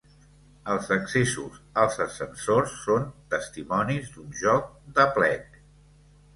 [0.75, 3.07] Els accessos als ascensors són
[3.37, 5.65] testimonis d'un joc d'aplec.